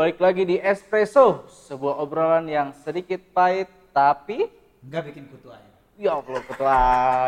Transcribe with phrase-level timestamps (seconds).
[0.00, 4.48] balik lagi di Espresso, sebuah obrolan yang sedikit pahit tapi
[4.80, 5.68] Enggak bikin kutu air.
[6.00, 6.76] ya Allah ketua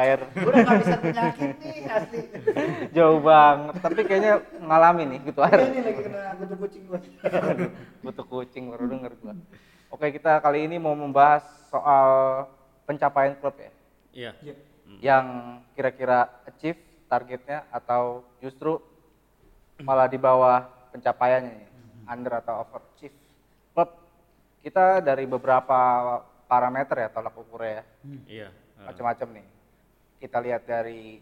[0.01, 0.25] air.
[0.41, 2.21] Udah nggak bisa penyakit nih asli.
[2.97, 5.59] Jauh banget, tapi kayaknya ngalamin nih Iya air.
[5.69, 6.99] nih lagi kena kutu kucing gua.
[8.09, 9.35] Butuh kucing baru denger gua.
[9.93, 12.09] Oke, kita kali ini mau membahas soal
[12.89, 13.69] pencapaian klub ya.
[14.17, 14.33] Iya.
[14.41, 14.55] Iya.
[15.05, 15.25] Yang
[15.77, 16.19] kira-kira
[16.49, 18.81] achieve targetnya atau justru
[19.77, 21.69] malah di bawah pencapaiannya nih,
[22.07, 23.17] under atau overachieve.
[23.73, 23.91] Klub
[24.63, 25.79] kita dari beberapa
[26.47, 27.85] parameter ya tolak ukurnya ya.
[28.27, 28.49] Iya.
[28.53, 28.87] heeh.
[28.87, 29.47] macam-macam nih.
[30.23, 31.19] Kita lihat dari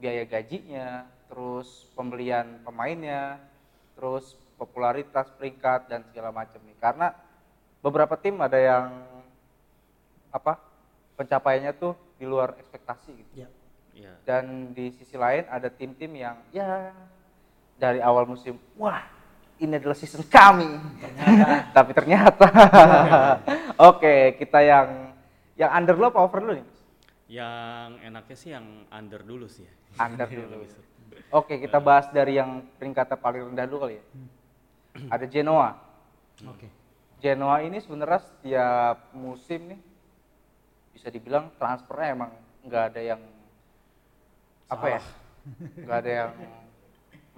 [0.00, 3.36] biaya gajinya, terus pembelian pemainnya,
[3.98, 6.76] terus popularitas peringkat dan segala macam nih.
[6.80, 7.12] Karena
[7.84, 8.88] beberapa tim ada yang
[10.30, 10.56] apa
[11.20, 13.44] pencapaiannya tuh di luar ekspektasi gitu.
[13.44, 13.48] Iya.
[13.92, 14.12] Iya.
[14.24, 16.94] Dan di sisi lain ada tim-tim yang ya
[17.76, 19.04] dari awal musim, wah
[19.60, 20.66] ini adalah season kami.
[21.76, 22.48] Tapi ternyata,
[23.92, 25.12] oke kita yang
[25.60, 26.66] yang under lo apa over lo nih?
[27.30, 29.68] Yang enaknya sih yang under dulu sih.
[29.68, 29.72] ya.
[30.00, 30.64] Under dulu.
[31.30, 34.04] Oke, kita bahas dari yang peringkatnya paling rendah dulu kali ya.
[35.12, 35.78] Ada Genoa.
[36.48, 36.66] Oke.
[37.20, 39.80] Genoa ini sebenarnya setiap musim nih
[40.96, 42.32] bisa dibilang transfernya emang
[42.64, 43.20] nggak ada yang
[44.66, 45.00] apa ya?
[45.84, 46.32] Nggak ada yang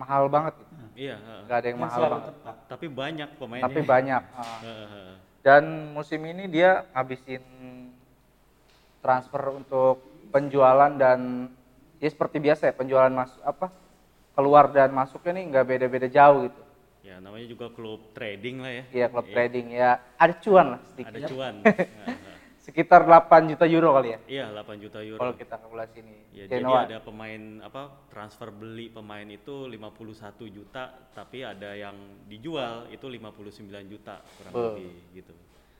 [0.03, 0.75] mahal banget gitu.
[0.98, 1.17] Iya.
[1.22, 1.41] heeh.
[1.47, 2.27] Nggak ada yang mahal banget.
[2.34, 2.56] tepat.
[2.67, 3.64] Tapi banyak pemainnya.
[3.64, 4.22] Tapi banyak.
[4.34, 4.59] Heeh,
[4.91, 5.14] heeh.
[5.42, 7.42] Dan musim ini dia ngabisin
[9.03, 9.98] transfer untuk
[10.31, 11.50] penjualan dan
[11.98, 13.67] ya seperti biasa ya penjualan masuk apa
[14.33, 16.62] keluar dan masuknya nih nggak beda-beda jauh gitu.
[17.03, 18.84] Ya namanya juga klub trading lah ya.
[18.94, 21.19] Iya klub trading ya ada cuan lah sedikit.
[21.19, 21.54] Ada cuan.
[22.62, 25.19] Sekitar 8 juta euro kali ya Iya 8 juta euro.
[25.19, 26.15] kalau kita kalkulasi ini.
[26.31, 26.87] Ya, jadi Genoa.
[26.87, 33.67] ada pemain apa transfer beli pemain itu 51 juta tapi ada yang dijual itu 59
[33.84, 34.62] juta kurang Be.
[34.62, 35.34] lebih gitu.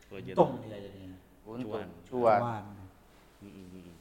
[0.05, 1.17] Kalau jadi- Untung dia jadinya.
[1.43, 1.89] Untung, cuan.
[2.05, 2.35] cuan.
[2.43, 2.65] Cuan.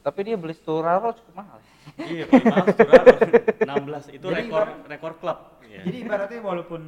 [0.02, 1.58] Tapi dia beli Sturaro cukup mahal.
[1.62, 1.70] ya.
[2.02, 3.14] Iya, paling mahal Sturaro.
[3.62, 5.38] 16 itu Jadi rekor ibarat- rekor klub.
[5.62, 5.80] Iya.
[5.86, 6.82] Jadi ibaratnya walaupun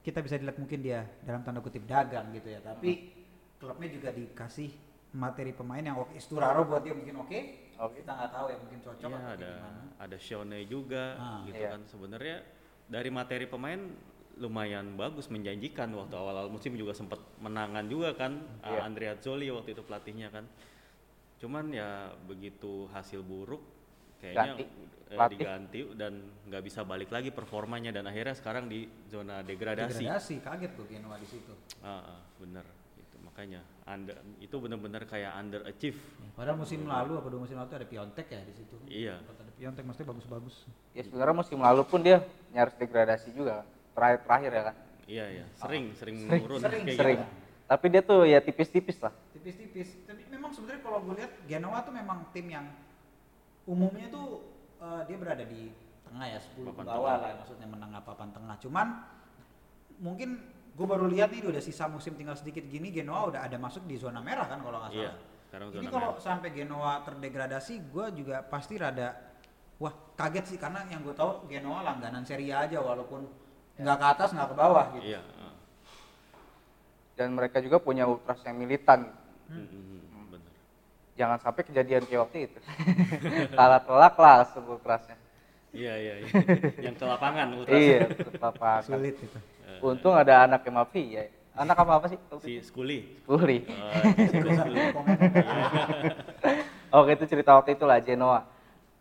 [0.00, 3.12] kita bisa dilihat mungkin dia dalam tanda kutip dagang gitu ya, tapi
[3.56, 4.70] klubnya juga dikasih
[5.14, 6.12] materi pemain yang oke.
[6.20, 7.38] Sturaro buat dia mungkin oke.
[7.78, 8.02] Oke.
[8.02, 9.82] Kita nggak tahu ya mungkin cocok atau ada gimana.
[10.02, 11.70] ada Shone juga Ah, gitu iya.
[11.72, 12.36] kan sebenarnya
[12.88, 13.80] dari materi pemain
[14.38, 18.82] lumayan bagus menjanjikan waktu awal-awal musim juga sempat menangan juga kan Iya.
[18.82, 20.46] uh, Andrea Zoli waktu itu pelatihnya kan
[21.38, 23.62] cuman ya begitu hasil buruk
[24.18, 24.64] kayaknya Ganti
[25.14, 26.12] eh, diganti dan
[26.50, 31.14] nggak bisa balik lagi performanya dan akhirnya sekarang di zona degradasi, Degradasi, kaget tuh Genoa
[31.18, 31.54] di situ.
[31.80, 32.87] Ah, ah, bener itu
[33.38, 37.86] makanya under itu bener-bener kayak underachieve Ya, padahal musim lalu apa dua musim lalu ada
[37.86, 38.74] Piontek ya di situ.
[38.90, 40.66] iya Ada Piontek maksudnya bagus-bagus.
[40.90, 43.62] Ya sebenarnya musim lalu pun dia nyaris degradasi juga
[43.94, 44.74] terakhir terakhir ya kan.
[45.06, 47.18] iya iya sering sering, Sering, turun sering, kayak Sering.
[47.22, 47.34] gitu.
[47.70, 49.14] Tapi dia tuh ya tipis-tipis lah.
[49.30, 49.88] Tipis-tipis.
[50.02, 52.66] Tapi memang sebenarnya kalau gue lihat Genoa tuh memang tim yang
[53.70, 54.50] umumnya tuh
[54.82, 55.70] eh, dia berada di
[56.10, 58.58] tengah ya 10 ke Papan bawah lah maksudnya menang papan tengah.
[58.58, 58.86] Cuman
[60.02, 63.82] mungkin gue baru lihat nih udah sisa musim tinggal sedikit gini Genoa udah ada masuk
[63.82, 65.42] di zona merah kan kalau nggak Iya, salah.
[65.50, 69.18] sekarang Jadi zona kalau sampai Genoa terdegradasi, gue juga pasti rada
[69.82, 73.26] wah kaget sih karena yang gue tahu Genoa langganan Serie A aja walaupun
[73.74, 75.18] nggak ke atas nggak ke bawah gitu.
[75.18, 75.20] Iya.
[77.18, 79.10] Dan mereka juga punya ultras yang militan.
[79.50, 79.82] Mm, mm,
[80.14, 80.52] mm, bener.
[81.18, 82.58] Jangan sampai kejadian kayak waktu itu.
[83.58, 85.18] Kalah telak lah ultrasnya.
[85.78, 86.14] Iya iya.
[86.18, 86.26] iya.
[86.90, 87.78] yang ke lapangan ultras.
[87.78, 89.38] iya, tetap Sulit itu.
[89.62, 91.30] Eh, Untung ada anak yang mafia.
[91.54, 92.18] Anak apa apa sih?
[92.42, 93.18] si Skuli.
[93.26, 93.66] Puri.
[93.66, 93.90] Oh,
[94.30, 94.82] Skuli.
[96.98, 98.40] Oke itu cerita waktu itu lah Genoa.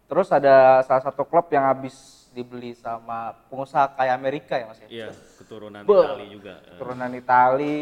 [0.08, 4.88] Terus ada salah satu klub yang habis dibeli sama pengusaha kaya Amerika ya mas ya.
[4.88, 5.10] Iya,
[5.42, 6.54] keturunan Be- Itali juga.
[6.64, 6.78] eh.
[6.78, 7.78] Turunan Itali.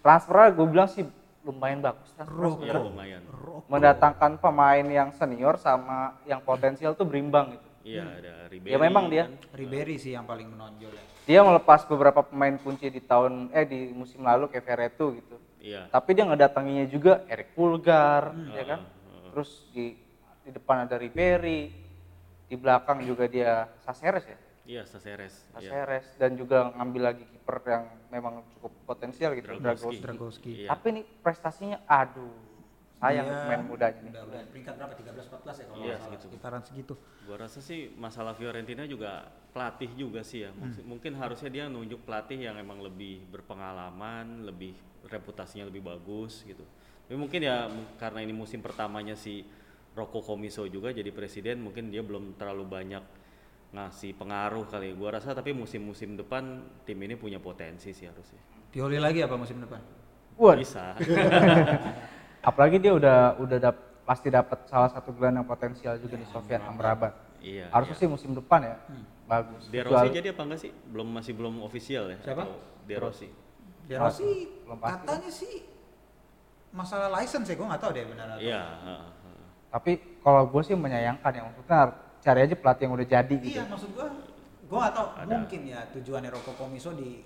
[0.00, 1.04] Transfernya gue bilang sih
[1.44, 2.08] lumayan bagus.
[2.16, 2.64] Transfer Roko.
[2.64, 3.22] Iya, lumayan.
[3.28, 3.66] Roko.
[3.68, 7.67] mendatangkan pemain yang senior sama yang potensial tuh berimbang gitu.
[7.88, 8.72] Iya, ada Ribery.
[8.72, 9.24] Ya memang dia.
[9.24, 9.56] kan.
[9.56, 11.04] Ribery sih yang paling menonjol ya.
[11.24, 15.36] Dia melepas beberapa pemain kunci di tahun eh di musim lalu kayak Veretu gitu.
[15.60, 15.88] Iya.
[15.88, 18.80] Tapi dia ngedatanginya juga Eric Pulgar, ya kan?
[18.84, 19.86] Heeh, Terus di
[20.44, 21.68] di depan ada Ribery,
[22.48, 25.34] di belakang juga dia Saseres ya, Iya, Saseres.
[25.36, 25.52] Iya.
[25.52, 30.00] Saseres dan juga ngambil lagi kiper yang memang cukup potensial gitu, Dragowski.
[30.00, 30.00] Dragowski.
[30.00, 30.52] Dragowski.
[30.64, 30.68] Iya.
[30.72, 32.32] Tapi nih prestasinya, aduh,
[32.98, 34.10] sayang Dia pemain mudanya nih.
[34.10, 34.94] Udah, udah peringkat berapa?
[34.98, 36.24] 13 14 ya kalau Iya, segitu.
[36.26, 36.94] Sekitaran segitu.
[37.24, 40.50] Gua rasa sih masalah Fiorentina juga pelatih juga sih ya.
[40.50, 44.74] Mungkin, mungkin harusnya dia nunjuk pelatih yang emang lebih berpengalaman, lebih
[45.06, 46.66] reputasinya lebih bagus gitu.
[47.06, 49.46] Tapi mungkin ya karena ini musim pertamanya si
[49.94, 53.04] Rocco Comiso juga jadi presiden, mungkin dia belum terlalu banyak
[53.72, 54.90] ngasih pengaruh kali.
[54.98, 58.42] Gua rasa tapi musim-musim depan tim ini punya potensi sih harusnya.
[58.74, 59.80] Pioli lagi apa musim depan?
[60.38, 60.94] Bisa.
[62.42, 67.12] apalagi dia udah udah dap- pasti dapat salah satu gelandang potensial juga nih Sofian Amrabat.
[67.44, 67.68] iya.
[67.68, 68.02] Harusnya iya.
[68.04, 68.76] sih musim depan ya.
[69.28, 69.68] Bagus.
[69.68, 70.70] De Jual- Rossi jadi apa enggak sih?
[70.88, 72.18] Belum masih belum official ya?
[72.24, 72.42] Siapa?
[72.48, 72.56] Atau
[72.88, 73.28] De Rossi.
[73.84, 74.28] De Rossi
[74.64, 75.54] katanya sih
[76.68, 78.62] masalah license ya, gue nggak tahu deh benar atau Iya.
[79.68, 79.92] Tapi
[80.24, 81.80] kalau gue sih menyayangkan ya maksudnya
[82.24, 83.56] cari aja pelatih yang udah jadi gitu.
[83.60, 84.06] Iya maksud gua,
[84.68, 85.34] gua nggak tahu Ada.
[85.36, 87.20] mungkin ya tujuannya Rocco Comiso di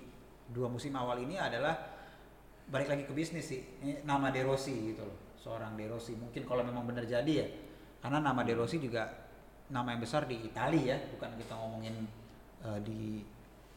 [0.51, 1.92] dua musim awal ini adalah
[2.67, 3.61] balik lagi ke bisnis sih.
[3.79, 6.13] Ini nama De Rossi gitu loh, seorang De Rossi.
[6.13, 7.47] Mungkin kalau memang benar jadi ya,
[7.99, 9.07] karena nama De Rossi juga
[9.67, 11.95] nama yang besar di Italia ya, bukan kita ngomongin
[12.63, 13.23] eh, di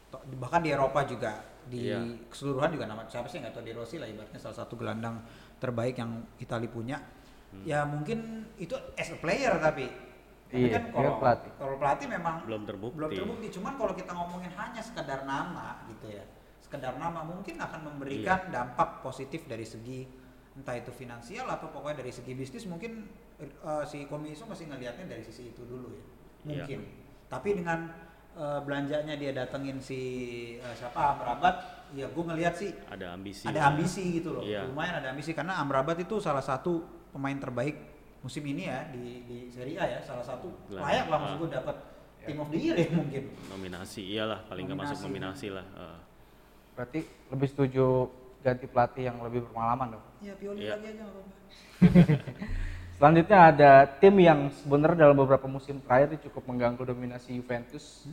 [0.07, 1.99] to- bahkan di Eropa juga di Iya.
[2.31, 5.19] keseluruhan juga nama siapa sih nggak tahu De Rossi lah ibaratnya salah satu gelandang
[5.59, 6.99] terbaik yang Italia punya.
[7.65, 9.89] Ya mungkin itu as a player tapi
[10.47, 11.51] tapi Iya, kan kalau pelatih.
[11.59, 12.95] kalau pelatih memang Belum terbukti.
[12.95, 16.23] belum terbukti cuman kalau kita ngomongin hanya sekedar nama gitu ya
[16.67, 20.03] sekedar nama mungkin akan memberikan dampak positif dari segi
[20.53, 23.07] entah itu finansial atau pokoknya dari segi bisnis mungkin
[23.39, 26.03] eh, si Komiso masih ngelihatnya dari sisi itu dulu ya
[26.43, 26.63] Iya.
[26.63, 26.81] mungkin
[27.27, 27.79] tapi dengan
[28.35, 30.01] eh, belanjanya dia datengin si
[30.57, 31.57] eh, siapa Amrabat
[31.95, 33.47] ya gue ngelihat sih Ada ambisi.
[33.47, 34.67] ada ambisi gitu loh Iya.
[34.67, 37.79] lumayan ada ambisi karena Amrabat itu salah satu pemain terbaik
[38.21, 41.39] musim ini ya di di Serie A ya salah satu layak lah maksud Ah.
[41.39, 41.77] gue dapat
[42.27, 45.47] team of the year ya mungkin Nominasi, iyalah paling nggak masuk Nominasi.
[45.47, 45.63] lah.
[45.63, 45.99] heeh.
[46.77, 47.01] Berarti
[47.33, 48.07] lebih setuju
[48.45, 50.05] ganti pelatih yang lebih berpengalaman dong.
[50.23, 50.77] ya Pioli Iya.
[50.77, 51.33] lagi aja nggak apa-apa
[52.97, 53.71] Selanjutnya ada
[54.01, 58.09] tim yang sebenarnya dalam beberapa musim terakhir itu cukup mengganggu dominasi Juventus.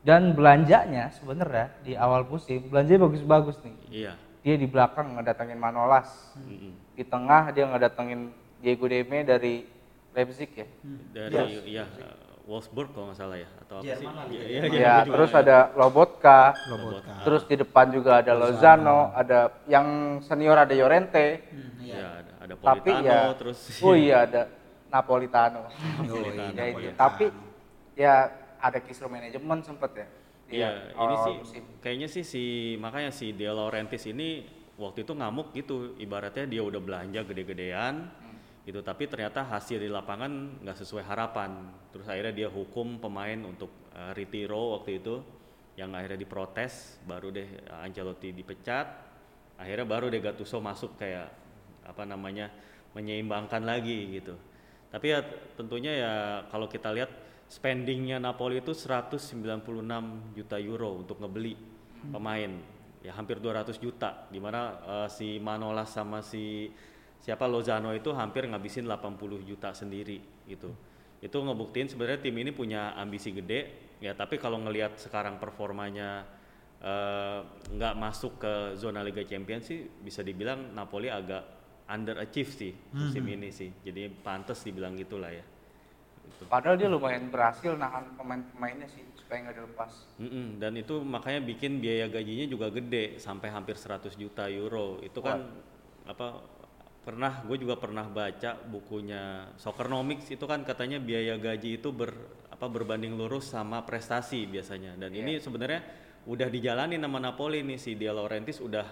[0.00, 3.76] Dan belanjanya sebenarnya di awal musim belanjanya bagus-bagus nih.
[3.88, 4.12] Iya.
[4.40, 6.72] Dia di belakang ngedatengin Manolas, Mm-mm.
[6.96, 9.64] di tengah dia ngedatengin Diego Deme dari
[10.12, 10.64] Leipzig ya.
[11.12, 12.16] Dari iya eh,
[12.50, 14.02] Wolfsburg kalau nggak salah ya atau apa sih?
[14.02, 14.74] Jerman Iya, iya, Jerman.
[14.74, 19.38] iya, Ya, gua juga terus ada Lobotka, Lobotka terus di depan juga ada Lozano, ada
[19.70, 19.86] yang
[20.18, 22.06] senior ada Llorente, Hmm, Iya, iya.
[22.20, 24.42] ada, ada tapi Politano ya terus oh iya ada
[24.90, 25.62] Napolitano.
[26.02, 26.90] Napolitano, ya, iya.
[26.90, 26.98] itu.
[26.98, 27.24] Tapi
[27.94, 28.14] ya
[28.58, 30.06] ada kisru manajemen sempet ya.
[30.50, 31.62] Iya, ini awal-awal sih musim.
[31.78, 32.42] kayaknya sih si
[32.82, 34.42] makanya si De Laurentiis ini
[34.74, 38.10] waktu itu ngamuk gitu, ibaratnya dia udah belanja gede-gedean
[38.64, 41.70] gitu, tapi ternyata hasil di lapangan nggak sesuai harapan.
[41.90, 45.20] Terus akhirnya dia hukum pemain untuk eh, retiro waktu itu,
[45.80, 48.86] yang akhirnya diprotes, baru deh Ancelotti dipecat,
[49.56, 51.32] akhirnya baru deh Gattuso masuk kayak
[51.88, 52.52] apa namanya
[52.92, 54.36] menyeimbangkan lagi gitu.
[54.90, 55.22] Tapi ya
[55.54, 56.12] tentunya ya
[56.50, 57.10] kalau kita lihat
[57.46, 59.40] spendingnya Napoli itu 196
[60.34, 61.54] juta euro untuk ngebeli
[62.10, 62.52] pemain.
[63.00, 64.28] Ya hampir 200 juta.
[64.28, 66.68] Di mana eh, si Manolas sama si
[67.20, 70.18] siapa Lozano itu hampir ngabisin 80 juta sendiri
[70.48, 70.72] gitu.
[71.20, 76.24] Itu ngebuktiin sebenarnya tim ini punya ambisi gede ya tapi kalau ngelihat sekarang performanya
[76.80, 77.40] eh,
[77.76, 83.52] nggak masuk ke zona Liga Champions sih bisa dibilang Napoli agak underachieve sih musim ini
[83.52, 83.68] sih.
[83.84, 85.44] Jadi pantas dibilang gitulah ya.
[86.30, 86.46] Gitu.
[86.46, 89.92] Padahal dia lumayan berhasil nahan pemain-pemainnya sih supaya nggak dilepas.
[90.22, 95.02] Mm-mm, dan itu makanya bikin biaya gajinya juga gede sampai hampir 100 juta euro.
[95.02, 95.50] Itu kan
[96.06, 96.40] apa
[97.00, 102.12] pernah gue juga pernah baca bukunya Soccernomics itu kan katanya biaya gaji itu ber
[102.52, 105.80] apa berbanding lurus sama prestasi biasanya dan ini sebenarnya
[106.28, 108.84] udah dijalani nama Napoli nih si De Laurentiis udah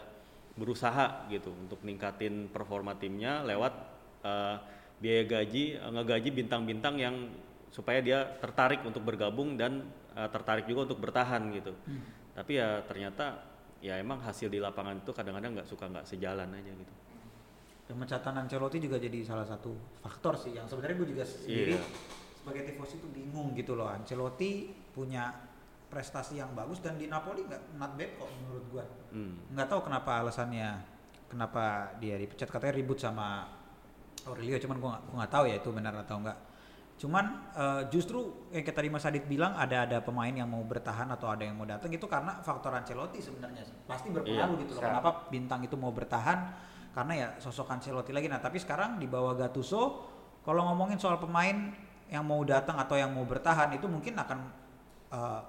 [0.56, 3.72] berusaha gitu untuk ningkatin performa timnya lewat
[4.24, 4.56] eh,
[4.98, 7.28] biaya gaji eh, ngegaji bintang-bintang yang
[7.68, 9.84] supaya dia tertarik untuk bergabung dan
[10.16, 11.76] eh, tertarik juga untuk bertahan gitu.
[12.34, 13.44] Tapi ya ternyata
[13.78, 16.94] ya emang hasil di lapangan itu kadang-kadang nggak suka nggak sejalan aja gitu.
[17.88, 21.80] Pemecatan Ancelotti juga jadi salah satu faktor sih yang sebenarnya gue juga sendiri Iya.
[22.36, 23.88] sebagai tifosi itu bingung gitu loh.
[23.88, 25.32] Ancelotti punya
[25.88, 28.84] prestasi yang bagus dan di Napoli nggak not bad kok menurut gue.
[29.16, 29.34] Hmm.
[29.56, 30.68] Nggak tahu kenapa alasannya
[31.28, 31.64] kenapa
[31.96, 33.48] dia dipecat katanya ribut sama
[34.28, 36.36] Aurelio cuman gue nggak tahu ya itu benar atau enggak.
[36.98, 37.24] Cuman
[37.56, 38.20] eh, justru
[38.52, 41.64] yang tadi Mas Adit bilang ada ada pemain yang mau bertahan atau ada yang mau
[41.64, 44.82] datang itu karena faktor Ancelotti sebenarnya pasti berpengaruh Iya, gitu loh.
[44.84, 46.38] Kenapa bintang itu mau bertahan?
[46.98, 48.26] Karena ya sosok Ancelotti lagi.
[48.26, 50.02] Nah tapi sekarang di bawah Gattuso,
[50.42, 51.70] kalau ngomongin soal pemain
[52.10, 54.38] yang mau datang atau yang mau bertahan itu mungkin akan
[55.14, 55.40] eh,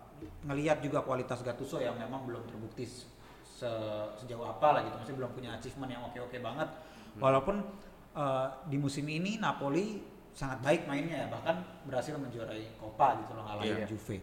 [0.45, 4.95] ngelihat juga kualitas Gattuso yang memang belum terbukti se- sejauh apa lah gitu.
[5.01, 6.69] Masih belum punya achievement yang oke-oke banget.
[7.17, 7.65] Walaupun
[8.13, 13.41] eh, di musim ini Napoli sangat baik mainnya ya, bahkan berhasil menjuarai Coppa gitu loh
[13.49, 13.87] ngalahin Iya.
[13.89, 14.21] Juve.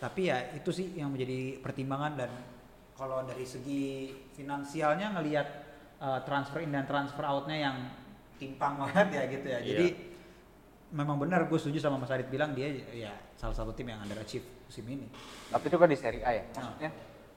[0.00, 2.32] Tapi ya itu sih yang menjadi pertimbangan dan
[2.96, 5.71] kalau dari segi finansialnya ngelihat
[6.02, 7.76] uh, transfer in dan transfer outnya yang
[8.36, 9.58] timpang banget ya gitu ya.
[9.62, 9.68] Iya.
[9.70, 9.86] Jadi
[10.92, 14.44] memang benar gue setuju sama Mas Adit bilang dia ya salah satu tim yang underachieve
[14.66, 15.06] musim ini.
[15.48, 16.44] Tapi itu kan di Serie A ya.
[16.50, 16.90] Maksudnya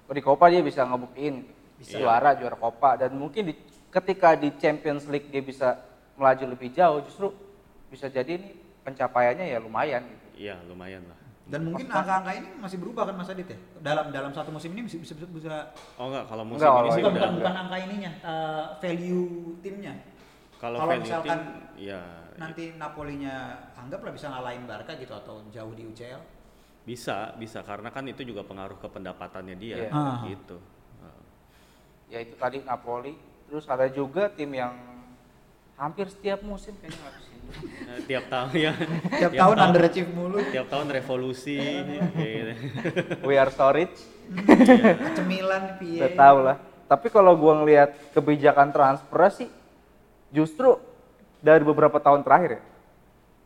[0.06, 1.36] kalau di Copa dia bisa ngebuktiin
[1.78, 2.02] Bisa.
[2.02, 3.56] juara juara Copa dan mungkin di,
[3.94, 5.80] ketika di Champions League dia bisa
[6.20, 7.32] melaju lebih jauh justru
[7.92, 8.50] bisa jadi ini
[8.84, 10.26] pencapaiannya ya lumayan gitu.
[10.36, 11.20] Iya, lumayan lah.
[11.46, 13.58] Dan mungkin angka-angka ini masih berubah kan Mas Adit ya?
[13.78, 17.02] Dalam dalam satu musim ini bisa bisa, bisa Oh enggak, kalau musim Enggak, ini sih
[17.06, 19.26] bukan, udah bukan, bukan angka ininya, eh, value
[19.62, 19.94] timnya.
[20.58, 21.40] kalau misalkan
[21.78, 22.02] tim, ya
[22.36, 23.36] Nanti Napolinya
[23.78, 26.20] anggaplah bisa ngalahin Barca gitu atau jauh di UCL.
[26.84, 29.90] bisa, bisa karena kan itu juga pengaruh ke pendapatannya dia Iya.
[29.90, 30.22] Ah.
[30.26, 30.58] gitu.
[31.00, 31.22] Ah.
[32.10, 33.14] Ya itu tadi Napoli.
[33.46, 34.74] Terus ada juga tim yang
[35.76, 37.35] hampir setiap musim kayaknya ngabisin.
[37.86, 38.72] Nah, tiap tahun ya.
[39.22, 40.40] Tiap tahun underachieve mulu.
[40.52, 41.58] Tiap tahun revolusi
[41.90, 42.54] gitu.
[43.24, 43.96] We are storage.
[45.18, 46.02] Cemilan piye.
[46.02, 46.58] Udah tahu lah.
[46.86, 49.50] Tapi kalau gua ngelihat kebijakan transfer sih
[50.30, 50.78] justru
[51.40, 52.64] dari beberapa tahun terakhir ya.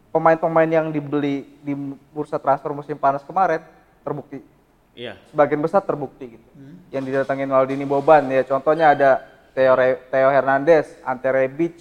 [0.09, 1.77] Pemain-pemain yang dibeli di
[2.09, 3.61] bursa transfer musim panas kemarin
[4.01, 4.41] terbukti
[4.97, 6.47] Iya, sebagian besar terbukti gitu.
[6.89, 9.21] Yang didatangin Maldini Boban ya contohnya ada
[9.53, 11.77] Theo, Re- Theo Hernandez, Ante Rebic,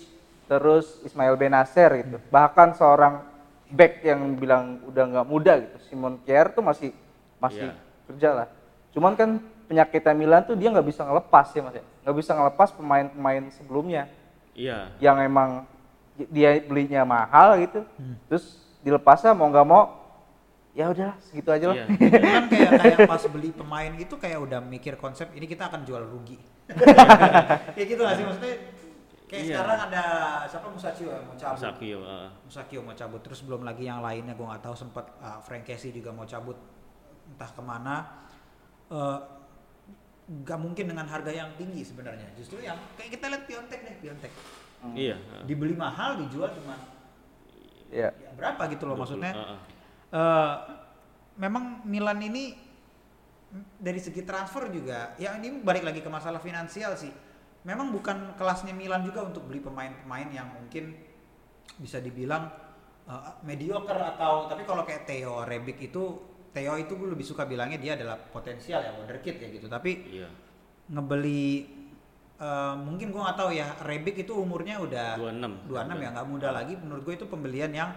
[0.48, 2.18] terus Ismail Benacer gitu.
[2.32, 3.22] Bahkan seorang
[3.68, 6.90] back yang bilang udah nggak muda gitu, Simon Kjaer tuh masih
[7.36, 7.76] masih Iya.
[8.08, 8.48] kerja lah.
[8.96, 9.36] Cuman kan
[9.68, 14.08] penyakitnya Milan tuh dia nggak bisa ngelepas ya mas ya, nggak bisa ngelepas pemain-pemain sebelumnya
[14.56, 14.88] iya.
[14.96, 15.68] yang emang
[16.32, 17.84] dia belinya mahal gitu,
[18.32, 19.98] terus dilepasnya mau nggak mau
[20.72, 21.76] ya udah segitu aja lah.
[21.76, 21.86] Iya.
[22.38, 26.00] Kan kayak kayak pas beli pemain itu kayak udah mikir konsep ini kita akan jual
[26.08, 26.40] rugi.
[27.76, 28.56] kayak gitu gak sih maksudnya?
[29.28, 29.54] Kayak Iya.
[29.54, 30.04] sekarang ada
[30.48, 31.56] siapa Musacchio ya mau cabut.
[31.60, 32.28] Musakio, ah.
[32.42, 35.92] Musakio mau cabut terus belum lagi yang lainnya gue nggak tahu sempat uh, Frank Casey
[35.92, 36.56] juga mau cabut
[37.28, 37.96] entah ke mana
[38.88, 39.18] Eh,
[40.24, 44.32] nggak mungkin dengan harga yang tinggi sebenarnya justru yang kayak kita lihat Piontek deh Piontek
[44.96, 45.20] Iya.
[45.20, 45.44] ah.
[45.44, 46.72] dibeli mahal dijual cuma
[47.92, 48.08] Ya.
[48.10, 49.60] ya berapa gitu loh maksudnya Ah, ah.
[50.08, 50.54] eh
[51.36, 52.56] memang Milan ini
[53.76, 57.12] dari segi transfer juga ya ini balik lagi ke masalah finansial sih
[57.68, 60.96] memang bukan kelasnya Milan juga untuk beli pemain-pemain yang mungkin
[61.76, 62.48] bisa dibilang
[63.04, 66.02] eh, mediocre atau tapi kalau kayak Theo Rebic itu
[66.48, 69.68] Theo itu gue lebih suka bilangnya dia adalah potensial ya wonderkid ya gitu.
[69.68, 70.28] Tapi Iya.
[70.88, 71.68] ngebeli
[72.40, 75.68] eh, mungkin gue nggak tahu ya Rebic itu umurnya udah 26.
[75.68, 76.74] 26 ya nggak muda lagi.
[76.80, 77.92] Menurut gue itu pembelian yang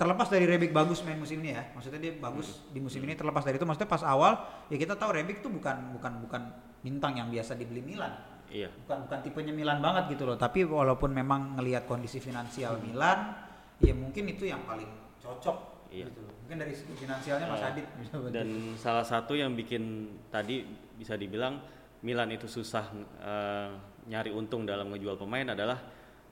[0.00, 1.68] terlepas dari Rebic bagus main musim ini ya.
[1.76, 3.68] Maksudnya dia bagus di musim ini terlepas dari itu.
[3.68, 4.40] Maksudnya pas awal
[4.72, 6.42] ya kita tahu Rebic tuh bukan bukan bukan
[6.80, 8.70] bintang yang biasa dibeli Milan Iya.
[8.86, 13.34] bukan bukan tipenya Milan banget gitu loh tapi walaupun memang ngelihat kondisi finansial Milan
[13.82, 14.88] ya mungkin itu yang paling
[15.20, 16.10] cocok Iya.
[16.10, 18.14] gitu loh mungkin dari segi finansialnya Mas Eh, Adit bisa.
[18.30, 18.48] Dan
[18.78, 19.82] salah satu yang bikin
[20.30, 20.62] tadi
[20.94, 21.58] bisa dibilang
[22.06, 22.86] Milan itu susah
[23.18, 23.68] eh,
[24.06, 25.78] nyari untung dalam ngejual pemain adalah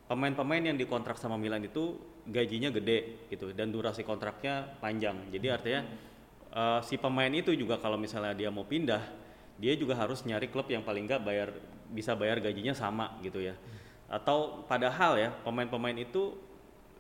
[0.07, 1.99] pemain-pemain yang dikontrak sama Milan itu
[2.31, 5.19] gajinya gede gitu dan durasi kontraknya panjang.
[5.35, 5.83] Jadi artinya
[6.55, 9.03] eh, si pemain itu juga kalau misalnya dia mau pindah,
[9.59, 11.51] dia juga harus nyari klub yang paling nggak bayar
[11.91, 13.55] bisa bayar gajinya sama gitu ya.
[14.09, 16.37] Atau padahal ya pemain-pemain itu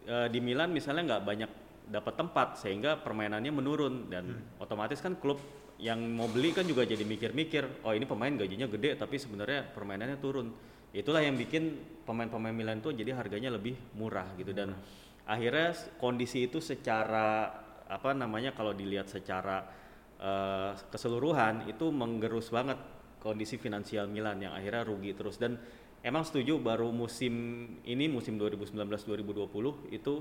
[0.09, 1.50] eh, di Milan misalnya nggak banyak
[1.85, 4.09] dapat tempat sehingga permainannya menurun.
[4.09, 5.41] Dan otomatis kan klub
[5.79, 10.19] yang mau beli kan juga jadi mikir-mikir oh ini pemain gajinya gede tapi sebenarnya permainannya
[10.19, 10.49] turun.
[10.95, 11.75] Itulah yang bikin
[12.07, 14.55] pemain-pemain Milan tuh jadi harganya lebih murah gitu.
[14.55, 14.73] Dan
[15.26, 17.50] akhirnya s- kondisi itu secara
[17.85, 19.67] apa namanya kalau dilihat secara
[20.23, 22.79] eh, keseluruhan itu menggerus banget
[23.25, 25.40] kondisi finansial Milan yang akhirnya rugi terus.
[25.40, 25.57] Dan
[26.04, 27.33] emang setuju baru musim
[27.88, 30.14] ini musim 2019-2020 itu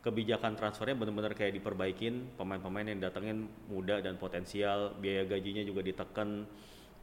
[0.00, 2.32] kebijakan transfernya benar-benar kayak diperbaikin.
[2.40, 6.48] Pemain-pemain yang datangin muda dan potensial biaya gajinya juga ditekan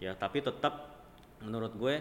[0.01, 0.17] ya.
[0.17, 1.05] Tapi tetap
[1.45, 1.95] menurut gue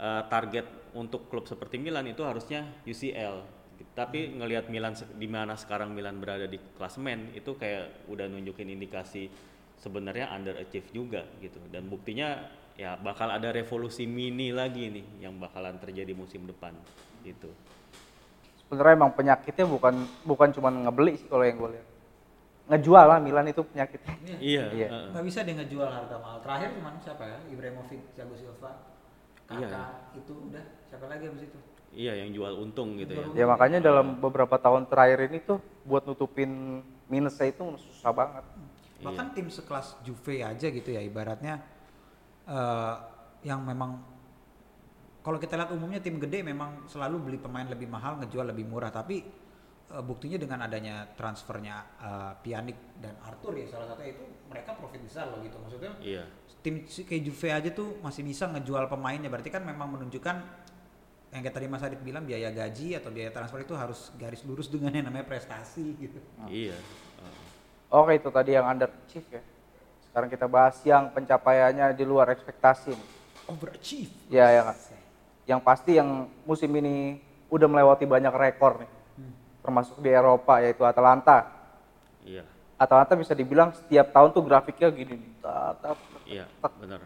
[0.00, 3.58] eh, target untuk klub seperti Milan itu harusnya UCL
[3.94, 9.30] tapi ngelihat Milan di mana sekarang Milan berada di klasemen itu kayak udah nunjukin indikasi
[9.78, 11.58] sebenarnya underachieve juga gitu.
[11.70, 12.42] Dan buktinya
[12.78, 16.70] ya bakal ada revolusi mini lagi nih yang bakalan terjadi musim depan
[17.26, 17.50] gitu.
[18.62, 21.86] Sebenarnya emang penyakitnya bukan bukan cuma ngebeli sih kalau yang gue lihat.
[22.68, 24.14] Ngejual lah Milan itu penyakitnya.
[24.38, 24.88] Iya, Iya.
[24.92, 25.08] heeh.
[25.10, 26.38] nggak bisa dia ngejual harga mahal.
[26.38, 27.38] Terakhir cuman siapa ya?
[27.50, 28.70] Ibrahimovic Thiago Silva
[29.48, 30.20] Kakak Iya.
[30.20, 30.64] itu udah.
[30.86, 31.58] Siapa lagi abis itu?
[31.88, 33.24] Iya yang jual untung gitu ya.
[33.32, 35.58] ya makanya dalam beberapa tahun terakhir ini tuh
[35.88, 38.44] buat nutupin minusnya itu susah banget.
[39.00, 41.64] Bahkan tim sekelas Juve aja gitu ya ibaratnya
[42.48, 42.94] eh,
[43.44, 44.02] yang memang
[45.22, 48.88] kalau kita lihat umumnya tim gede memang selalu beli pemain lebih mahal ngejual lebih murah
[48.88, 49.22] tapi
[49.92, 55.04] eh, buktinya dengan adanya transfernya eh, Pjanic dan Arthur ya salah satunya itu mereka profit
[55.04, 56.24] besar loh gitu maksudnya Iya.
[56.64, 60.36] tim kayak Juve aja tuh masih bisa ngejual pemainnya berarti kan memang menunjukkan
[61.28, 64.72] yang kayak tadi Mas Adit bilang biaya gaji atau biaya transfer itu harus garis lurus
[64.72, 66.18] dengan yang namanya prestasi gitu.
[66.48, 66.72] Iya.
[67.20, 69.42] Uh, Oke itu tadi yang underachieve ya.
[70.18, 72.90] Sekarang kita bahas yang pencapaiannya di luar ekspektasi.
[72.90, 73.08] nih.
[73.54, 74.10] Overachieve.
[74.26, 74.76] Ya ya Kak.
[75.46, 78.90] Yang pasti yang musim ini udah melewati banyak rekor nih.
[79.62, 81.46] Termasuk di Eropa yaitu Atalanta.
[82.26, 82.42] iya.
[82.74, 85.32] Atalanta bisa dibilang setiap tahun tuh grafiknya gini nih.
[86.26, 86.50] Iya,
[86.82, 86.98] benar.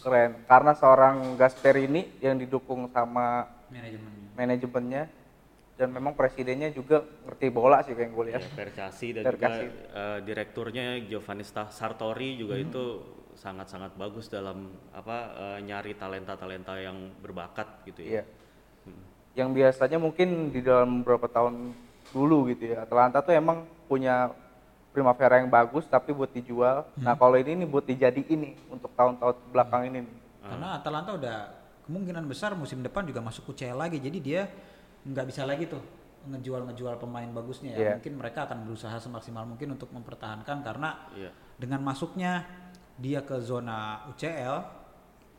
[0.00, 0.40] Keren.
[0.48, 4.28] Karena seorang Gasperini yang didukung sama manajemennya.
[4.32, 5.02] manajemennya
[5.80, 8.42] dan memang presidennya juga ngerti bola sih kayak gue lihat.
[8.44, 9.64] Ya, Percasi dan Percasi.
[9.64, 13.00] juga eh, direkturnya Giovanni Sartori juga itu
[13.32, 18.20] sangat-sangat bagus dalam apa eh, nyari talenta-talenta yang berbakat gitu ya.
[18.20, 18.24] Iya.
[19.40, 21.72] Yang biasanya mungkin di dalam beberapa tahun
[22.12, 22.84] dulu gitu ya.
[22.84, 24.36] Atalanta tuh emang punya
[24.90, 26.82] Primavera yang bagus tapi buat dijual.
[26.98, 30.14] Nah, kalau ini nih buat dijadiin nih untuk tahun-tahun belakang ini nih.
[30.42, 31.36] Karena Atalanta udah
[31.86, 34.02] kemungkinan besar musim depan juga masuk UCL lagi.
[34.02, 34.50] Jadi dia
[35.04, 35.80] nggak bisa lagi tuh
[36.20, 37.78] ngejual-ngejual pemain bagusnya ya.
[37.80, 37.92] Iya.
[37.96, 41.30] Mungkin mereka akan berusaha semaksimal mungkin untuk mempertahankan karena Iya.
[41.56, 42.44] dengan masuknya
[43.00, 44.56] dia ke zona UCL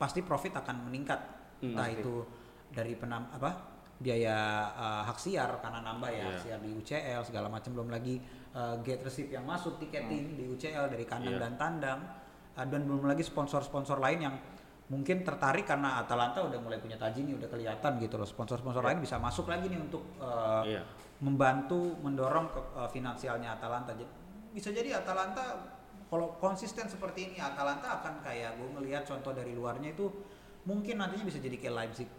[0.01, 1.21] pasti profit akan meningkat.
[1.61, 2.25] Entah itu
[2.73, 3.69] dari penam apa
[4.01, 6.41] biaya uh, hak siar karena nambah ya hak Iya.
[6.41, 8.17] siar di UCL segala macam belum lagi
[8.57, 11.43] uh, gate receipt yang masuk tiketing di UCL dari kandang Iya.
[11.45, 12.01] dan tandang
[12.51, 14.35] Uh, dan belum lagi sponsor-sponsor lain yang
[14.91, 18.27] mungkin tertarik karena Atalanta udah mulai punya tajini udah kelihatan gitu loh.
[18.27, 20.83] Sponsor-sponsor lain bisa masuk lagi nih untuk uh, Iya.
[21.23, 23.95] membantu mendorong ke uh, finansialnya Atalanta.
[23.95, 24.11] Jadi,
[24.51, 25.63] bisa jadi Atalanta
[26.11, 30.11] kalau konsisten seperti ini Atalanta akan kayak gue ngelihat contoh dari luarnya itu
[30.67, 32.09] mungkin nantinya bisa jadi kayak Leipzig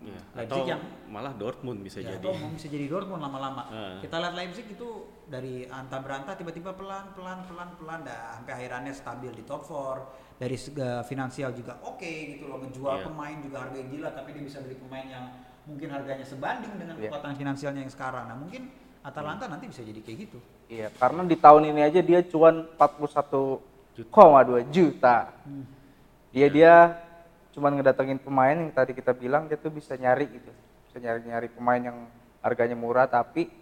[0.00, 0.20] Iya.
[0.32, 0.80] Leipzig Atau yang
[1.12, 2.24] malah Dortmund bisa ya, jadi.
[2.24, 3.68] atau bisa jadi Dortmund lama-lama.
[4.00, 4.88] Kita lihat Leipzig itu
[5.28, 10.40] dari anta beranta tiba-tiba pelan pelan pelan pelan dah sampai akhirannya stabil di top 4
[10.40, 13.04] dari segi finansial juga oke gitu loh ngejual Iya.
[13.06, 15.24] pemain juga harga yang gila tapi dia bisa beli pemain yang
[15.68, 17.12] mungkin harganya sebanding dengan Iya.
[17.12, 18.24] kekuatan finansialnya yang sekarang.
[18.26, 20.38] Nah mungkin Atalanta nanti bisa jadi kayak gitu.
[20.68, 23.60] Iya, karena di tahun ini aja dia cuan 41,2
[24.68, 25.32] juta.
[26.32, 26.74] Dia dia
[27.60, 30.48] cuman ngedatengin pemain yang tadi kita bilang dia tuh bisa nyari gitu.
[30.88, 32.08] Bisa nyari-nyari pemain yang
[32.40, 33.52] harganya murah tapi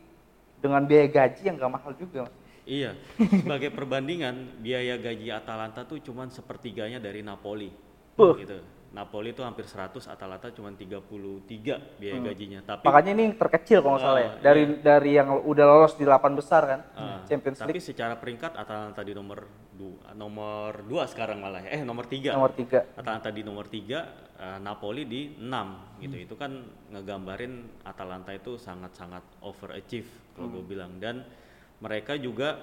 [0.62, 2.30] dengan biaya gaji yang gak mahal juga.
[2.30, 2.34] Mas.
[2.62, 2.94] Iya.
[3.18, 7.74] Sebagai perbandingan, biaya gaji Atalanta tuh cuman sepertiganya dari Napoli.
[8.14, 8.38] Buh.
[8.38, 8.62] Gitu.
[8.88, 12.60] Napoli itu hampir 100, Atalanta cuma 33 biaya gajinya.
[12.64, 14.30] Tapi Makanya ini yang terkecil kalau nggak salah ya.
[14.40, 16.80] Dari dari yang udah lolos di 8 besar kan.
[16.96, 19.44] Ah, Champions tapi League secara peringkat Atalanta di nomor
[19.76, 21.78] dua, nomor 2 sekarang malah ya.
[21.78, 22.34] Eh nomor 3.
[22.34, 22.98] nomor 3.
[22.98, 26.16] Atalanta di nomor 3, Napoli di 6 gitu.
[26.18, 26.50] Itu kan
[26.90, 31.22] ngegambarin Atalanta itu sangat-sangat overachieve kalau gue bilang dan
[31.78, 32.58] mereka juga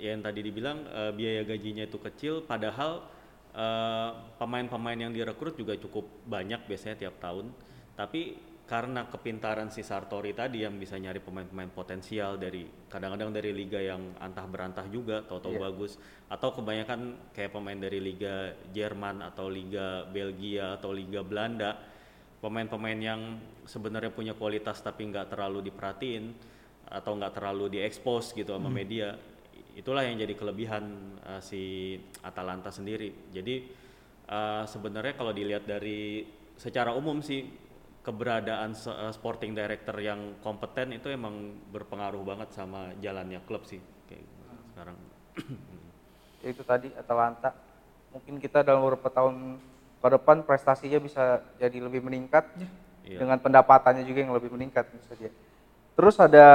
[0.00, 3.04] ya yang tadi dibilang eh, biaya gajinya itu kecil padahal
[3.52, 7.52] eh, pemain-pemain yang direkrut juga cukup banyak biasanya tiap tahun.
[7.96, 13.82] Tapi karena kepintaran si Sartori tadi yang bisa nyari pemain-pemain potensial dari kadang-kadang dari liga
[13.82, 15.62] yang antah berantah juga, tahu-tahu Iya.
[15.66, 15.98] bagus.
[16.30, 21.82] Atau kebanyakan kayak pemain dari liga Jerman atau liga Belgia atau liga Belanda.
[22.38, 26.30] Pemain-pemain yang sebenarnya punya kualitas tapi nggak terlalu diperhatiin
[26.94, 29.18] atau nggak terlalu diekspos gitu sama media
[29.78, 33.30] itulah yang jadi kelebihan uh, si Atalanta sendiri.
[33.30, 33.66] Jadi
[34.30, 36.26] uh, sebenarnya kalau dilihat dari
[36.58, 37.69] secara umum sih
[38.00, 44.24] keberadaan uh, sporting director yang kompeten itu emang berpengaruh banget sama jalannya klub sih kayak
[44.72, 44.96] sekarang
[46.50, 47.52] itu tadi Atalanta
[48.10, 49.60] mungkin kita dalam beberapa tahun
[50.00, 52.48] ke depan prestasinya bisa jadi lebih meningkat
[53.10, 53.18] Iya.
[53.24, 54.86] dengan pendapatannya juga yang lebih meningkat.
[55.96, 56.46] Terus ada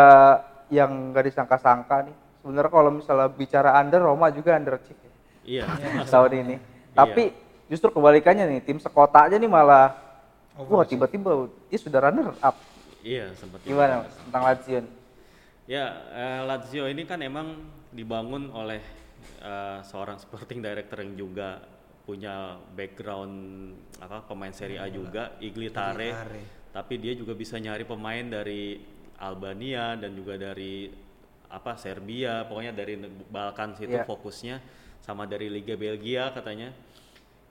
[0.70, 2.16] yang nggak disangka-sangka nih.
[2.42, 4.96] Sebenarnya kalau misalnya bicara under Roma juga under ya,
[5.44, 5.64] iya
[6.06, 6.56] tahun ini.
[6.94, 7.34] Tapi
[7.68, 9.98] justru kebalikannya nih tim sekota aja nih malah
[10.58, 12.56] wah tiba-tiba dia sudah runner up.
[13.04, 14.82] iya sempat Gimana Mas, tentang Lazio?
[15.66, 17.58] Ya, eh, Lazio ini kan emang
[17.92, 18.82] dibangun oleh
[19.42, 21.62] eh, seorang sporting director yang juga
[22.06, 23.34] punya background
[23.98, 26.14] apa pemain Serie A juga, Iglitare.
[26.14, 26.42] Iglitare.
[26.70, 28.78] Tapi dia juga bisa nyari pemain dari
[29.18, 30.92] Albania dan juga dari
[31.50, 33.00] apa Serbia, pokoknya dari
[33.32, 34.06] Balkan situ Iya.
[34.06, 34.56] fokusnya
[35.02, 36.70] sama dari Liga Belgia katanya.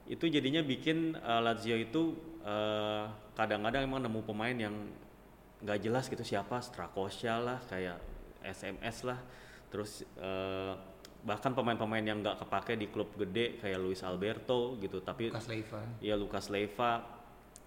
[0.05, 4.75] Itu jadinya bikin eh, Lazio itu eh, kadang-kadang emang nemu pemain yang
[5.65, 7.99] nggak jelas gitu siapa Strakosha lah kayak
[8.45, 9.19] SMS lah.
[9.73, 10.75] Terus eh,
[11.25, 15.81] bahkan pemain-pemain yang nggak kepake di klub gede kayak Luis Alberto gitu tapi Lukas Leiva.
[16.05, 17.01] ya Lukas Leiva.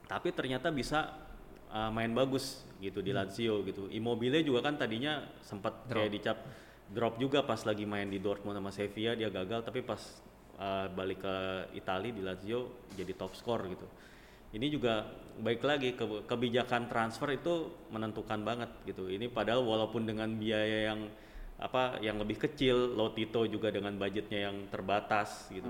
[0.07, 1.27] Tapi ternyata bisa
[1.73, 3.89] uh, main bagus gitu di Lazio gitu.
[3.91, 6.37] Immobile juga kan tadinya sempat kayak dicap
[6.87, 9.65] drop juga pas lagi main di Dortmund sama Sevilla dia gagal.
[9.67, 9.99] Tapi pas
[10.57, 11.35] uh, balik ke
[11.77, 13.87] Italia di Lazio jadi top skor gitu
[14.55, 15.03] ini juga
[15.43, 19.11] baik lagi ke- kebijakan transfer itu menentukan banget gitu.
[19.11, 21.11] Ini padahal walaupun dengan biaya yang
[21.57, 25.67] apa yang lebih kecil, Lotito juga dengan budgetnya yang terbatas gitu.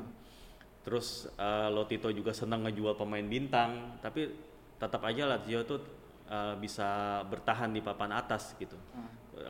[0.85, 4.29] Terus eh, Lotito juga senang ngejual pemain bintang, tapi
[4.77, 5.81] tetap aja Lazio tuh
[6.29, 8.77] eh, bisa bertahan di papan atas gitu.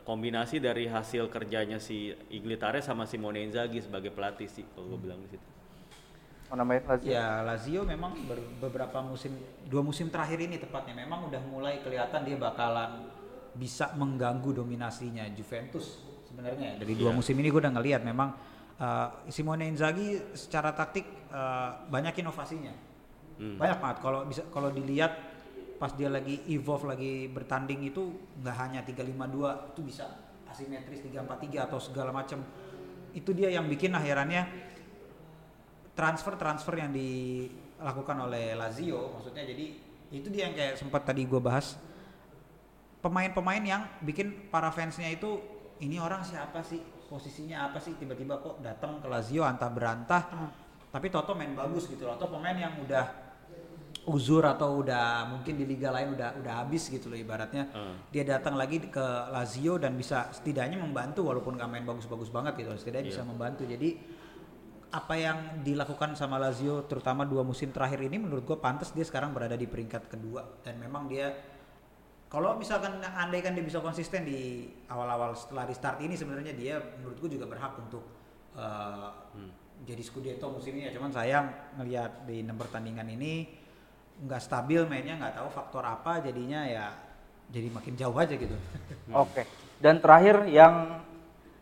[0.02, 5.20] Kombinasi dari hasil kerjanya si Iglitare sama Simone Inzaghi sebagai pelatih sih kalau gue bilang
[5.20, 5.48] di situ.
[6.48, 7.08] Mau nambahin Lazio?
[7.08, 12.24] Ya Lazio memang ber- beberapa musim dua musim terakhir ini tepatnya memang udah mulai kelihatan
[12.24, 13.04] dia bakalan
[13.52, 16.80] bisa mengganggu dominasinya Juventus sebenarnya ya.
[16.80, 17.16] dari dua Iya.
[17.16, 18.32] musim ini gue udah ngelihat memang
[18.76, 22.72] uh, Simone Inzaghi secara taktik uh, banyak inovasinya
[23.38, 23.54] Hmm.
[23.54, 25.14] banyak banget kalau bisa kalau dilihat
[25.78, 28.10] pas dia lagi evolve lagi bertanding itu
[28.42, 30.04] nggak hanya 352 itu bisa
[30.50, 32.42] asimetris 343 atau segala macam.
[33.14, 34.42] Itu dia yang bikin akhirannya
[35.94, 39.66] transfer-transfer yang dilakukan oleh Lazio maksudnya jadi
[40.08, 41.78] itu dia yang kayak sempat tadi gue bahas.
[42.98, 45.38] Pemain-pemain yang bikin para fansnya itu
[45.78, 46.82] ini orang siapa sih?
[47.06, 47.94] Posisinya apa sih?
[47.94, 50.26] Tiba-tiba kok datang ke Lazio antah berantah.
[50.90, 52.18] Tapi Toto main bagus gitu loh.
[52.18, 53.27] Atau pemain yang udah
[54.08, 57.68] uzur atau udah mungkin di liga lain udah udah habis gitu loh ibaratnya.
[57.68, 57.94] Hmm.
[58.08, 62.72] dia datang lagi ke Lazio dan bisa setidaknya membantu walaupun nggak main bagus-bagus banget gitu
[62.72, 63.28] setidaknya bisa Iya.
[63.28, 63.62] membantu.
[63.68, 63.90] Jadi
[64.88, 69.36] apa yang dilakukan sama Lazio terutama dua musim terakhir ini menurut gue pantas dia sekarang
[69.36, 70.64] berada di peringkat kedua.
[70.64, 71.28] Dan memang dia
[72.32, 77.20] kalau misalkan andai kan dia bisa konsisten di awal-awal setelah restart ini sebenarnya dia menurut
[77.20, 78.04] gue juga berhak untuk
[78.56, 79.12] uh,
[79.84, 80.96] jadi Scudetto musim ini ya.
[80.96, 83.44] Cuman sayang ngelihat di enam pertandingan ini
[84.18, 86.90] nggak stabil mainnya nggak tahu faktor apa jadinya ya
[87.48, 88.56] jadi makin jauh aja gitu
[89.24, 89.48] Oke.
[89.78, 91.00] Dan terakhir yang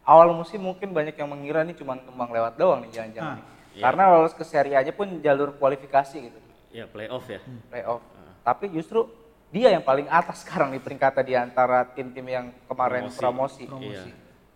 [0.02, 3.38] awal musim mungkin banyak yang mengira ini cuma numpang lewat doang nih jangan-jangan.
[3.38, 3.82] Ah, iya.
[3.86, 6.38] Karena lolos ke Serie A-nya pun jalur kualifikasi gitu,
[6.72, 7.38] Ya playoff ya.
[7.68, 8.02] playoff.
[8.42, 9.06] Tapi justru
[9.52, 13.68] dia yang paling atas sekarang di peringkatnya di antara tim-tim yang kemarin Promosi.
[13.68, 14.02] promosi, Iya.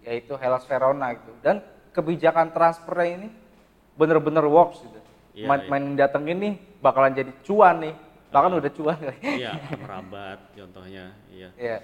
[0.08, 1.30] yaitu Hellas Verona gitu.
[1.38, 3.28] Dan kebijakan transfernya ini
[3.94, 4.98] bener-bener works gitu.
[5.36, 5.68] Iya, main, iya.
[5.68, 7.94] main datengin nih bakalan jadi cuan nih,
[8.32, 9.18] bahkan udah cuan kali.
[9.40, 11.12] Iya, merabat contohnya.
[11.28, 11.48] Iya.
[11.56, 11.76] Iya.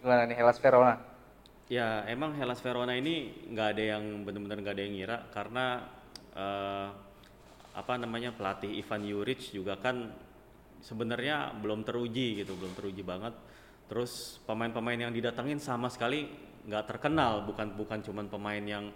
[0.00, 0.94] Gimana nih Hellas Verona?
[1.66, 5.64] Ya emang Hellas Verona ini nggak ada yang benar-benar nggak ada yang ngira karena
[6.30, 6.88] eh,
[7.76, 10.14] apa namanya pelatih Ivan Juric juga kan
[10.80, 13.34] sebenarnya belum teruji gitu belum teruji banget
[13.90, 16.30] terus pemain-pemain yang didatengin sama sekali
[16.66, 18.90] nggak terkenal bukan bukan cuman pemain yang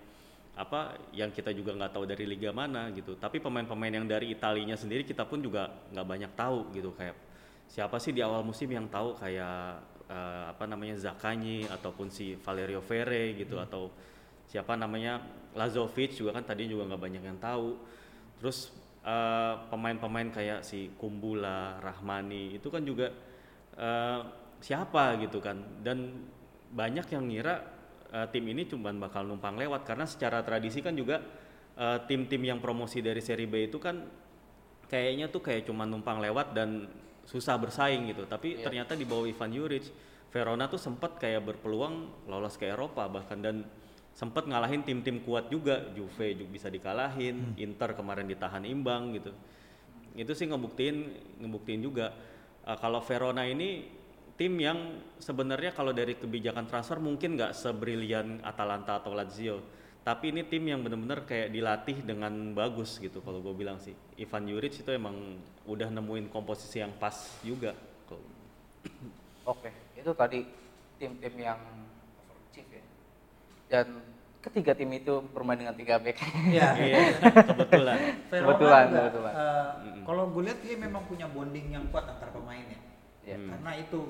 [0.59, 3.15] apa yang kita juga nggak tahu dari liga mana gitu.
[3.15, 7.17] Tapi pemain-pemain yang dari Italinya sendiri kita pun juga nggak banyak tahu gitu kayak
[7.71, 9.79] siapa sih di awal musim yang tahu kayak
[10.11, 13.89] eh, apa namanya Zaccagni ataupun si Valerio Ferre gitu atau
[14.51, 15.23] siapa namanya
[15.55, 17.79] Lazovic juga kan tadi juga nggak banyak yang tahu.
[18.43, 18.75] Terus
[19.07, 23.09] eh, pemain-pemain kayak si Kumbula Rahmani itu kan juga
[23.79, 24.21] eh,
[24.61, 25.57] siapa gitu kan.
[25.81, 26.27] Dan
[26.71, 27.80] banyak yang ngira
[28.11, 29.87] eh, tim ini cuma bakal numpang lewat.
[29.87, 31.23] Karena secara tradisi kan juga
[31.79, 34.03] eh, tim-tim yang promosi dari seri B itu kan
[34.91, 36.91] kayaknya tuh kayak cuma numpang lewat dan
[37.25, 38.27] susah bersaing gitu.
[38.27, 38.67] Tapi Iya.
[38.69, 39.87] ternyata di bawah Ivan Juric
[40.31, 43.67] Verona tuh sempat kayak berpeluang lolos ke Eropa bahkan dan
[44.15, 45.91] sempat ngalahin tim-tim kuat juga.
[45.95, 49.31] Juve juga bisa dikalahin Inter kemarin ditahan imbang gitu.
[50.19, 50.97] Itu sih ngebuktiin
[51.43, 52.11] ngebuktiin juga
[52.61, 53.89] Uh, kalau Verona ini
[54.41, 59.61] tim yang sebenarnya kalau dari kebijakan transfer mungkin nggak sebrilian Atalanta atau Lazio
[60.01, 64.49] tapi ini tim yang benar-benar kayak dilatih dengan bagus gitu kalau gue bilang sih Ivan
[64.49, 65.37] Juric itu emang
[65.69, 67.13] udah nemuin komposisi yang pas
[67.45, 67.77] juga
[68.09, 68.25] kalau
[69.45, 70.41] Oke, itu tadi
[70.97, 71.61] tim-tim yang
[72.25, 72.85] overachieve ya.
[73.69, 74.01] Dan
[74.41, 76.17] ketiga tim itu bermain dengan tiga back.
[76.49, 77.13] ya iya
[77.45, 77.99] kebetulan
[78.33, 79.33] Verona Kebetulan, kebetulan.
[79.37, 79.69] eh,
[80.09, 82.81] kalau gue lihat dia memang punya bonding yang kuat antar pemainnya
[83.21, 83.37] Iya.
[83.37, 83.49] Hmm.
[83.53, 84.01] karena itu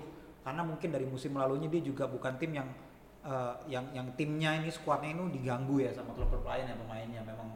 [0.41, 2.69] karena mungkin dari musim lalunya dia juga bukan tim yang
[3.25, 7.21] eh, yang yang timnya ini skuadnya ini diganggu ya sama klub-klub lain ya pemainnya.
[7.25, 7.53] Memang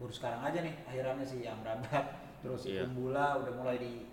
[0.00, 2.04] baru sekarang aja nih akhirannya si Amrabat
[2.40, 2.88] terus Iya.
[2.88, 4.08] Kumbula udah mulai di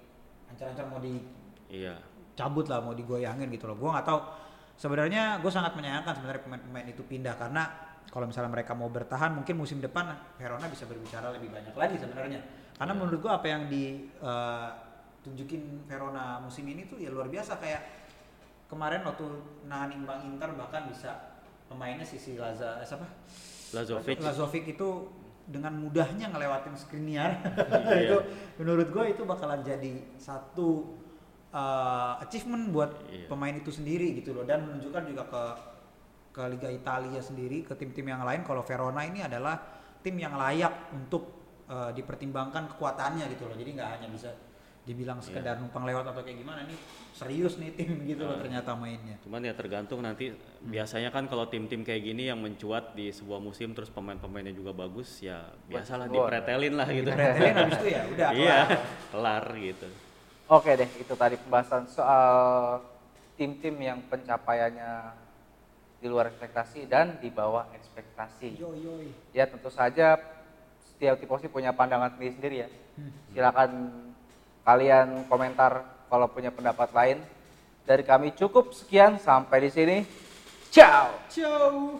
[0.51, 1.23] ancar-ancar mau di
[1.71, 1.95] iya.
[2.35, 3.77] cabut lah mau digoyangin gitu loh.
[3.79, 4.19] Gue nggak tahu.
[4.77, 7.65] Sebenarnya gue sangat menyayangkan sebenarnya pemain-pemain itu pindah karena
[8.13, 12.39] kalau misalnya mereka mau bertahan mungkin musim depan Verona bisa berbicara lebih banyak lagi sebenarnya.
[12.77, 12.99] Karena Iya.
[13.01, 17.57] menurut gue apa yang ditunjukin Verona musim ini tuh ya luar biasa.
[17.57, 18.06] Kayak
[18.67, 19.25] kemarin waktu
[19.67, 21.15] nahan imbang Inter bahkan bisa
[21.67, 23.07] pemainnya sisi Laza eh, siapa?
[23.75, 24.19] Lazovic.
[24.23, 24.87] Lazovic itu
[25.47, 27.39] dengan mudahnya ngelewatin Skriniar.
[27.87, 27.99] Iya.
[28.07, 28.17] itu
[28.59, 30.99] menurut gue itu bakalan jadi satu
[31.55, 33.27] uh, achievement buat Iya.
[33.31, 34.43] pemain itu sendiri gitu loh.
[34.43, 35.43] Dan menunjukkan juga ke
[36.37, 38.43] ke Liga Italia sendiri ke tim-tim yang lain.
[38.43, 39.57] Kalau Verona ini adalah
[40.03, 41.23] tim yang layak untuk
[41.71, 43.55] uh, dipertimbangkan kekuatannya gitu loh.
[43.55, 44.29] Jadi nggak hanya bisa
[44.87, 46.79] dibilang sekedar numpang lewat atau kayak gimana nih
[47.11, 49.19] serius nih tim gitu loh ternyata mainnya.
[49.19, 50.31] Cuman ya tergantung nanti
[50.63, 55.19] biasanya kan kalau tim-tim kayak gini yang mencuat di sebuah musim terus pemain-pemainnya juga bagus
[55.19, 56.31] ya biasalah Wah.
[56.31, 57.09] dipretelin lah gitu.
[57.11, 58.59] Pretelin habis itu ya udah Iya,
[59.11, 59.45] kelar.
[59.59, 59.87] gitu.
[60.47, 62.31] Oke deh, itu tadi pembahasan soal
[63.35, 65.11] tim-tim yang pencapaiannya
[65.99, 68.55] di luar ekspektasi dan di bawah ekspektasi.
[68.55, 69.09] Yoi, yoi.
[69.35, 70.15] Ya tentu saja
[70.79, 72.69] setiap tifosi punya pandangan sendiri-sendiri ya.
[73.35, 73.69] Silakan
[74.67, 77.23] kalian komentar kalau punya pendapat lain.
[77.87, 79.97] Dari kami cukup sekian sampai di sini.
[80.67, 81.15] Ciao.
[81.31, 81.95] Ciao.